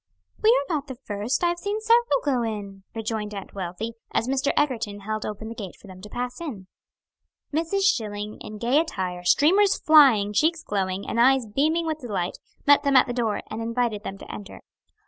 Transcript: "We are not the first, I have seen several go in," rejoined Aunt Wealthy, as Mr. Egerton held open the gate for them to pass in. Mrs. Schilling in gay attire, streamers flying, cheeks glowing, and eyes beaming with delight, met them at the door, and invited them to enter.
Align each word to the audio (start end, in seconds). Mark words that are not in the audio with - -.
"We 0.41 0.49
are 0.49 0.65
not 0.73 0.87
the 0.87 0.95
first, 0.95 1.43
I 1.43 1.49
have 1.49 1.59
seen 1.59 1.79
several 1.79 2.21
go 2.25 2.41
in," 2.41 2.81
rejoined 2.95 3.35
Aunt 3.35 3.53
Wealthy, 3.53 3.93
as 4.11 4.27
Mr. 4.27 4.51
Egerton 4.57 5.01
held 5.01 5.27
open 5.27 5.47
the 5.47 5.53
gate 5.53 5.75
for 5.79 5.85
them 5.85 6.01
to 6.01 6.09
pass 6.09 6.41
in. 6.41 6.65
Mrs. 7.53 7.83
Schilling 7.83 8.39
in 8.41 8.57
gay 8.57 8.79
attire, 8.79 9.23
streamers 9.23 9.77
flying, 9.79 10.33
cheeks 10.33 10.63
glowing, 10.63 11.07
and 11.07 11.21
eyes 11.21 11.45
beaming 11.45 11.85
with 11.85 11.99
delight, 11.99 12.39
met 12.65 12.81
them 12.81 12.95
at 12.95 13.05
the 13.05 13.13
door, 13.13 13.41
and 13.51 13.61
invited 13.61 14.03
them 14.03 14.17
to 14.17 14.31
enter. 14.33 14.61